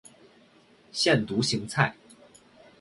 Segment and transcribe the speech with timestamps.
[0.91, 1.95] 腺独行菜